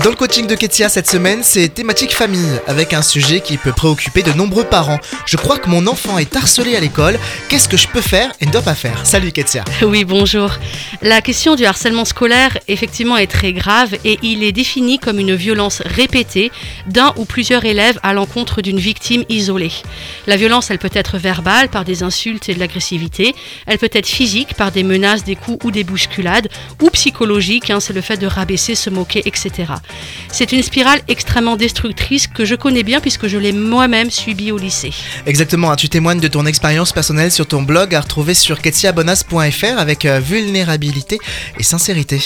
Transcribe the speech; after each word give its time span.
Dans 0.00 0.08
le 0.08 0.16
coaching 0.16 0.46
de 0.46 0.54
Ketia 0.54 0.88
cette 0.88 1.06
semaine, 1.06 1.40
c'est 1.42 1.68
thématique 1.68 2.14
famille, 2.14 2.58
avec 2.66 2.94
un 2.94 3.02
sujet 3.02 3.40
qui 3.40 3.58
peut 3.58 3.72
préoccuper 3.72 4.22
de 4.22 4.32
nombreux 4.32 4.64
parents. 4.64 4.98
Je 5.26 5.36
crois 5.36 5.58
que 5.58 5.68
mon 5.68 5.86
enfant 5.86 6.16
est 6.16 6.34
harcelé 6.34 6.76
à 6.76 6.80
l'école, 6.80 7.18
qu'est-ce 7.50 7.68
que 7.68 7.76
je 7.76 7.86
peux 7.88 8.00
faire 8.00 8.32
et 8.40 8.46
ne 8.46 8.50
dois 8.50 8.62
pas 8.62 8.74
faire? 8.74 9.04
Salut 9.04 9.32
Ketia 9.32 9.64
Oui, 9.82 10.06
bonjour. 10.06 10.52
La 11.02 11.20
question 11.20 11.56
du 11.56 11.66
harcèlement 11.66 12.06
scolaire, 12.06 12.56
effectivement, 12.68 13.18
est 13.18 13.26
très 13.26 13.52
grave 13.52 13.94
et 14.02 14.18
il 14.22 14.42
est 14.42 14.52
défini 14.52 14.98
comme 14.98 15.18
une 15.18 15.34
violence 15.34 15.82
répétée 15.84 16.50
d'un 16.86 17.12
ou 17.16 17.26
plusieurs 17.26 17.66
élèves 17.66 18.00
à 18.02 18.14
l'encontre 18.14 18.62
d'une 18.62 18.80
victime 18.80 19.24
isolée. 19.28 19.72
La 20.26 20.38
violence, 20.38 20.70
elle 20.70 20.78
peut 20.78 20.90
être 20.94 21.18
verbale 21.18 21.68
par 21.68 21.84
des 21.84 22.02
insultes 22.02 22.48
et 22.48 22.54
de 22.54 22.60
l'agressivité, 22.60 23.34
elle 23.66 23.76
peut 23.76 23.90
être 23.92 24.08
physique 24.08 24.54
par 24.54 24.72
des 24.72 24.84
menaces, 24.84 25.22
des 25.22 25.36
coups 25.36 25.66
ou 25.66 25.70
des 25.70 25.84
bousculades, 25.84 26.48
ou 26.80 26.88
psychologique, 26.88 27.68
hein, 27.68 27.78
c'est 27.78 27.92
le 27.92 28.00
fait 28.00 28.16
de 28.16 28.26
rabaisser, 28.26 28.74
se 28.74 28.88
moquer, 28.88 29.20
etc. 29.26 29.64
C'est 30.32 30.52
une 30.52 30.62
spirale 30.62 31.00
extrêmement 31.08 31.56
destructrice 31.56 32.26
que 32.26 32.44
je 32.44 32.54
connais 32.54 32.82
bien 32.82 33.00
puisque 33.00 33.26
je 33.26 33.36
l'ai 33.36 33.52
moi-même 33.52 34.10
subie 34.10 34.50
au 34.50 34.58
lycée. 34.58 34.92
Exactement, 35.26 35.70
hein, 35.70 35.76
tu 35.76 35.88
témoignes 35.88 36.20
de 36.20 36.28
ton 36.28 36.46
expérience 36.46 36.92
personnelle 36.92 37.30
sur 37.30 37.46
ton 37.46 37.62
blog 37.62 37.94
à 37.94 38.00
retrouver 38.00 38.34
sur 38.34 38.62
ketiabonas.fr 38.62 39.78
avec 39.78 40.06
euh, 40.06 40.20
vulnérabilité 40.20 41.18
et 41.58 41.62
sincérité. 41.62 42.20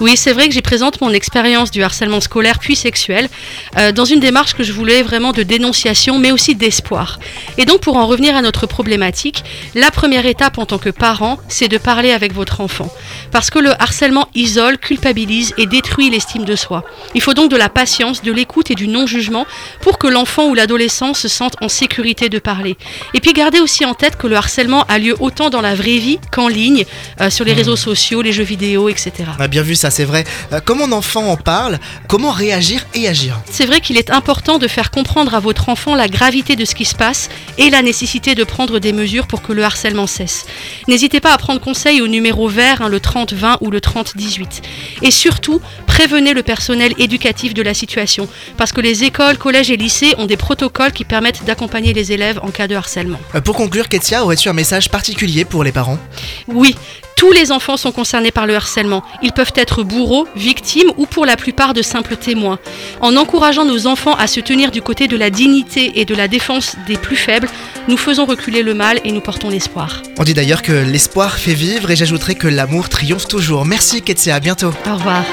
Oui, 0.00 0.16
c'est 0.16 0.32
vrai 0.32 0.48
que 0.48 0.54
j'y 0.54 0.62
présente 0.62 1.00
mon 1.00 1.10
expérience 1.10 1.70
du 1.70 1.82
harcèlement 1.82 2.20
scolaire 2.20 2.60
puis 2.60 2.76
sexuel 2.76 3.28
euh, 3.76 3.90
dans 3.90 4.04
une 4.04 4.20
démarche 4.20 4.54
que 4.54 4.62
je 4.62 4.72
voulais 4.72 5.02
vraiment 5.02 5.32
de 5.32 5.42
dénonciation 5.42 6.18
mais 6.18 6.30
aussi 6.30 6.54
d'espoir. 6.54 7.18
Et 7.58 7.64
donc 7.64 7.80
pour 7.80 7.96
en 7.96 8.06
revenir 8.06 8.36
à 8.36 8.42
notre 8.42 8.66
problématique, 8.66 9.42
la 9.74 9.90
première 9.90 10.26
étape 10.26 10.58
en 10.58 10.66
tant 10.66 10.78
que 10.78 10.90
parent, 10.90 11.38
c'est 11.48 11.68
de 11.68 11.78
parler 11.78 12.12
avec 12.12 12.32
votre 12.32 12.60
enfant. 12.60 12.92
Parce 13.32 13.50
que 13.50 13.58
le 13.58 13.70
harcèlement 13.82 14.28
isole, 14.34 14.78
culpabilise 14.78 15.54
et 15.58 15.66
détruit 15.66 16.10
l'estime 16.10 16.44
de 16.44 16.56
soi. 16.56 16.81
Il 17.14 17.20
faut 17.20 17.34
donc 17.34 17.50
de 17.50 17.56
la 17.56 17.68
patience, 17.68 18.22
de 18.22 18.32
l'écoute 18.32 18.70
et 18.70 18.74
du 18.74 18.88
non-jugement 18.88 19.46
pour 19.80 19.98
que 19.98 20.06
l'enfant 20.06 20.46
ou 20.46 20.54
l'adolescent 20.54 21.14
se 21.14 21.28
sente 21.28 21.56
en 21.60 21.68
sécurité 21.68 22.28
de 22.28 22.38
parler. 22.38 22.76
Et 23.14 23.20
puis 23.20 23.32
gardez 23.32 23.60
aussi 23.60 23.84
en 23.84 23.94
tête 23.94 24.16
que 24.16 24.26
le 24.26 24.36
harcèlement 24.36 24.84
a 24.88 24.98
lieu 24.98 25.14
autant 25.20 25.50
dans 25.50 25.60
la 25.60 25.74
vraie 25.74 25.98
vie 25.98 26.18
qu'en 26.30 26.48
ligne, 26.48 26.84
euh, 27.20 27.30
sur 27.30 27.44
les 27.44 27.52
réseaux 27.52 27.76
sociaux, 27.76 28.22
les 28.22 28.32
jeux 28.32 28.42
vidéo, 28.44 28.88
etc. 28.88 29.12
On 29.38 29.42
a 29.42 29.48
bien 29.48 29.62
vu 29.62 29.74
ça, 29.74 29.90
c'est 29.90 30.04
vrai. 30.04 30.24
Euh, 30.52 30.60
Comme 30.60 30.78
mon 30.78 30.92
enfant 30.92 31.26
en 31.30 31.36
parle, 31.36 31.78
comment 32.08 32.30
réagir 32.30 32.84
et 32.94 33.08
agir? 33.08 33.40
C'est 33.50 33.66
vrai 33.66 33.80
qu'il 33.80 33.96
est 33.96 34.10
important 34.10 34.58
de 34.58 34.68
faire 34.68 34.90
comprendre 34.90 35.34
à 35.34 35.40
votre 35.40 35.68
enfant 35.68 35.94
la 35.94 36.08
gravité 36.08 36.56
de 36.56 36.64
ce 36.64 36.74
qui 36.74 36.84
se 36.84 36.94
passe 36.94 37.28
et 37.58 37.70
la 37.70 37.82
nécessité 37.82 38.34
de 38.34 38.44
prendre 38.44 38.78
des 38.78 38.92
mesures 38.92 39.26
pour 39.26 39.42
que 39.42 39.52
le 39.52 39.64
harcèlement 39.64 40.06
cesse. 40.06 40.46
N'hésitez 40.88 41.20
pas 41.20 41.32
à 41.32 41.38
prendre 41.38 41.60
conseil 41.60 42.00
au 42.00 42.08
numéro 42.08 42.48
vert, 42.48 42.82
hein, 42.82 42.88
le 42.88 42.98
30-20 42.98 43.58
ou 43.60 43.70
le 43.70 43.80
30-18. 43.80 44.62
Et 45.02 45.10
surtout, 45.10 45.60
prévenez 45.86 46.32
le 46.32 46.42
personnel 46.42 46.71
éducatif 46.80 47.54
de 47.54 47.62
la 47.62 47.74
situation, 47.74 48.28
parce 48.56 48.72
que 48.72 48.80
les 48.80 49.04
écoles, 49.04 49.38
collèges 49.38 49.70
et 49.70 49.76
lycées 49.76 50.14
ont 50.18 50.26
des 50.26 50.36
protocoles 50.36 50.92
qui 50.92 51.04
permettent 51.04 51.44
d'accompagner 51.44 51.92
les 51.92 52.12
élèves 52.12 52.38
en 52.42 52.50
cas 52.50 52.68
de 52.68 52.74
harcèlement. 52.74 53.20
Euh, 53.34 53.40
Pour 53.40 53.56
conclure, 53.56 53.88
Ketia, 53.88 54.24
aurais-tu 54.24 54.48
un 54.48 54.52
message 54.52 54.90
particulier 54.90 55.44
pour 55.44 55.64
les 55.64 55.72
parents? 55.72 55.98
Oui, 56.48 56.74
tous 57.16 57.30
les 57.30 57.52
enfants 57.52 57.76
sont 57.76 57.92
concernés 57.92 58.32
par 58.32 58.46
le 58.46 58.56
harcèlement. 58.56 59.04
Ils 59.22 59.32
peuvent 59.32 59.52
être 59.54 59.84
bourreaux, 59.84 60.26
victimes 60.34 60.90
ou 60.96 61.06
pour 61.06 61.24
la 61.24 61.36
plupart 61.36 61.72
de 61.72 61.80
simples 61.80 62.16
témoins. 62.16 62.58
En 63.00 63.16
encourageant 63.16 63.64
nos 63.64 63.86
enfants 63.86 64.14
à 64.14 64.26
se 64.26 64.40
tenir 64.40 64.72
du 64.72 64.82
côté 64.82 65.06
de 65.06 65.16
la 65.16 65.30
dignité 65.30 66.00
et 66.00 66.04
de 66.04 66.14
la 66.16 66.26
défense 66.26 66.74
des 66.88 66.96
plus 66.96 67.14
faibles, 67.14 67.48
nous 67.88 67.96
faisons 67.96 68.24
reculer 68.24 68.62
le 68.62 68.74
mal 68.74 68.98
et 69.04 69.12
nous 69.12 69.20
portons 69.20 69.50
l'espoir. 69.50 70.02
On 70.18 70.24
dit 70.24 70.34
d'ailleurs 70.34 70.62
que 70.62 70.72
l'espoir 70.72 71.38
fait 71.38 71.54
vivre 71.54 71.90
et 71.90 71.96
j'ajouterai 71.96 72.34
que 72.34 72.48
l'amour 72.48 72.88
triomphe 72.88 73.28
toujours. 73.28 73.64
Merci 73.64 74.02
Ketia, 74.02 74.34
à 74.34 74.40
bientôt. 74.40 74.72
Au 74.90 74.94
revoir. 74.96 75.24